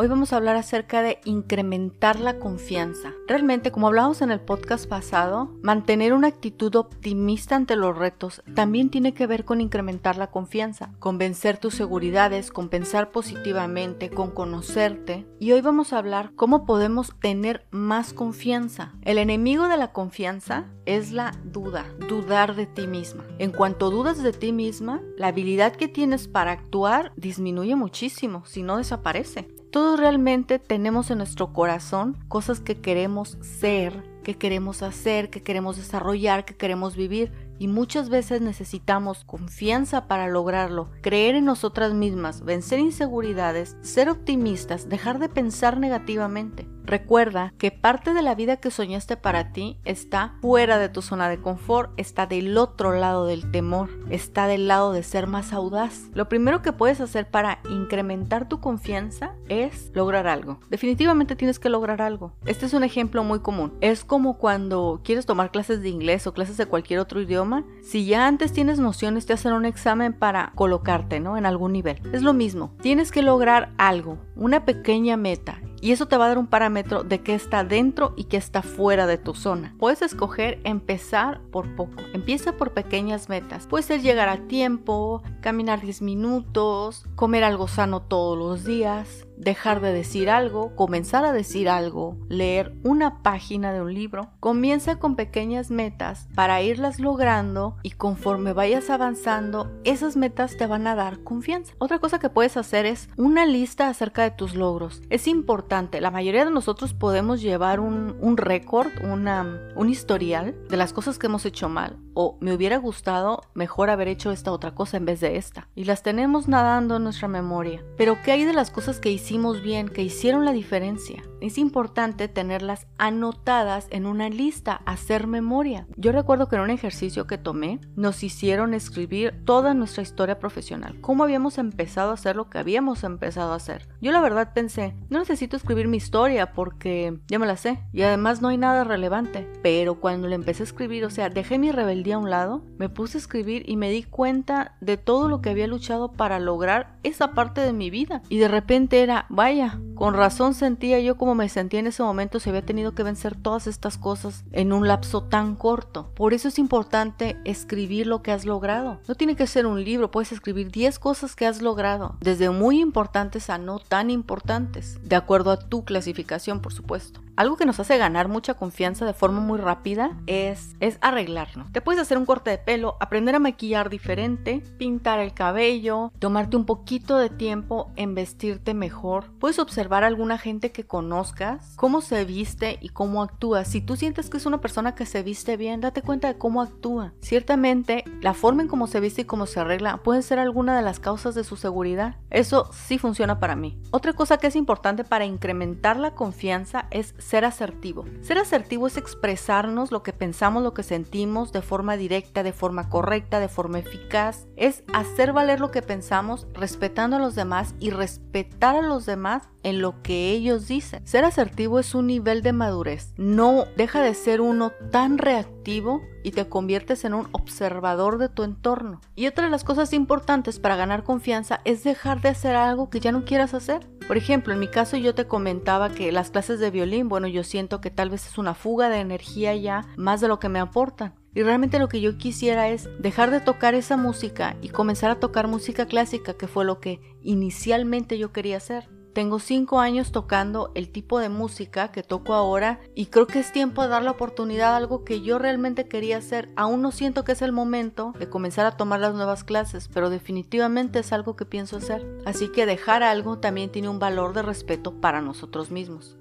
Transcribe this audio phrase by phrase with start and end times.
[0.00, 3.14] Hoy vamos a hablar acerca de incrementar la confianza.
[3.26, 8.90] Realmente, como hablábamos en el podcast pasado, mantener una actitud optimista ante los retos también
[8.90, 14.30] tiene que ver con incrementar la confianza, con vencer tus seguridades, con pensar positivamente, con
[14.30, 15.26] conocerte.
[15.40, 18.94] Y hoy vamos a hablar cómo podemos tener más confianza.
[19.02, 23.24] El enemigo de la confianza es la duda, dudar de ti misma.
[23.40, 28.62] En cuanto dudas de ti misma, la habilidad que tienes para actuar disminuye muchísimo, si
[28.62, 29.57] no desaparece.
[29.70, 35.76] Todos realmente tenemos en nuestro corazón cosas que queremos ser, que queremos hacer, que queremos
[35.76, 42.42] desarrollar, que queremos vivir y muchas veces necesitamos confianza para lograrlo, creer en nosotras mismas,
[42.44, 46.66] vencer inseguridades, ser optimistas, dejar de pensar negativamente.
[46.88, 51.28] Recuerda que parte de la vida que soñaste para ti está fuera de tu zona
[51.28, 56.08] de confort, está del otro lado del temor, está del lado de ser más audaz.
[56.14, 60.60] Lo primero que puedes hacer para incrementar tu confianza es lograr algo.
[60.70, 62.32] Definitivamente tienes que lograr algo.
[62.46, 63.74] Este es un ejemplo muy común.
[63.82, 67.64] Es como cuando quieres tomar clases de inglés o clases de cualquier otro idioma.
[67.82, 71.36] Si ya antes tienes nociones, te hacen un examen para colocarte, ¿no?
[71.36, 72.00] En algún nivel.
[72.14, 72.72] Es lo mismo.
[72.80, 77.04] Tienes que lograr algo, una pequeña meta y eso te va a dar un parámetro
[77.04, 79.74] de qué está dentro y qué está fuera de tu zona.
[79.78, 82.02] Puedes escoger empezar por poco.
[82.12, 83.66] Empieza por pequeñas metas.
[83.66, 89.80] Puede ser llegar a tiempo, caminar 10 minutos, comer algo sano todos los días, dejar
[89.80, 94.30] de decir algo, comenzar a decir algo, leer una página de un libro.
[94.40, 100.86] Comienza con pequeñas metas para irlas logrando y conforme vayas avanzando, esas metas te van
[100.86, 101.74] a dar confianza.
[101.78, 105.02] Otra cosa que puedes hacer es una lista acerca de tus logros.
[105.10, 110.92] Es importante, la mayoría de nosotros podemos llevar un, un récord, un historial de las
[110.92, 114.96] cosas que hemos hecho mal o me hubiera gustado mejor haber hecho esta otra cosa
[114.96, 115.68] en vez de esta.
[115.74, 117.82] Y las tenemos nadando en nuestra memoria.
[117.96, 121.22] Pero ¿qué hay de las cosas que hicimos bien, que hicieron la diferencia?
[121.40, 125.86] Es importante tenerlas anotadas en una lista, hacer memoria.
[125.96, 130.96] Yo recuerdo que en un ejercicio que tomé nos hicieron escribir toda nuestra historia profesional,
[131.00, 133.88] cómo habíamos empezado a hacer lo que habíamos empezado a hacer.
[134.00, 138.02] Yo la verdad pensé, no necesito escribir mi historia porque ya me la sé y
[138.02, 139.48] además no hay nada relevante.
[139.62, 142.88] Pero cuando le empecé a escribir, o sea, dejé mi rebeldía a un lado, me
[142.88, 146.96] puse a escribir y me di cuenta de todo lo que había luchado para lograr
[147.02, 148.22] esa parte de mi vida.
[148.28, 152.38] Y de repente era, vaya, con razón sentía yo como me sentía en ese momento
[152.38, 156.12] si había tenido que vencer todas estas cosas en un lapso tan corto.
[156.14, 159.00] Por eso es importante escribir lo que has logrado.
[159.08, 162.80] No tiene que ser un libro, puedes escribir 10 cosas que has logrado, desde muy
[162.80, 167.20] importantes a no tan importantes, de acuerdo a tu clasificación, por supuesto.
[167.34, 171.70] Algo que nos hace ganar mucha confianza de forma muy rápida es, es arreglarnos.
[171.70, 176.56] Te puedes hacer un corte de pelo, aprender a maquillar diferente, pintar el cabello, tomarte
[176.56, 179.26] un poquito de tiempo en vestirte mejor.
[179.38, 183.64] Puedes observar a alguna gente que conozcas, cómo se viste y cómo actúa.
[183.64, 186.62] Si tú sientes que es una persona que se viste bien, date cuenta de cómo
[186.62, 187.12] actúa.
[187.20, 190.82] Ciertamente, la forma en cómo se viste y cómo se arregla puede ser alguna de
[190.82, 192.16] las causas de su seguridad.
[192.30, 193.78] Eso sí funciona para mí.
[193.90, 198.04] Otra cosa que es importante para incrementar la confianza es ser asertivo.
[198.20, 202.88] Ser asertivo es expresarnos lo que pensamos, lo que sentimos de forma directa, de forma
[202.88, 204.46] correcta, de forma eficaz.
[204.56, 209.48] Es hacer valer lo que pensamos respetando a los demás y respetar a los demás
[209.68, 211.06] en lo que ellos dicen.
[211.06, 213.12] Ser asertivo es un nivel de madurez.
[213.16, 218.42] No deja de ser uno tan reactivo y te conviertes en un observador de tu
[218.42, 219.00] entorno.
[219.14, 223.00] Y otra de las cosas importantes para ganar confianza es dejar de hacer algo que
[223.00, 223.88] ya no quieras hacer.
[224.06, 227.44] Por ejemplo, en mi caso yo te comentaba que las clases de violín, bueno, yo
[227.44, 230.60] siento que tal vez es una fuga de energía ya más de lo que me
[230.60, 231.14] aportan.
[231.34, 235.20] Y realmente lo que yo quisiera es dejar de tocar esa música y comenzar a
[235.20, 238.88] tocar música clásica, que fue lo que inicialmente yo quería hacer.
[239.18, 243.50] Tengo cinco años tocando el tipo de música que toco ahora y creo que es
[243.50, 246.52] tiempo de dar la oportunidad a algo que yo realmente quería hacer.
[246.54, 250.08] Aún no siento que es el momento de comenzar a tomar las nuevas clases, pero
[250.08, 252.06] definitivamente es algo que pienso hacer.
[252.26, 256.16] Así que dejar algo también tiene un valor de respeto para nosotros mismos.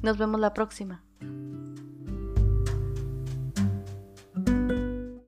[0.00, 1.02] Nos vemos la próxima.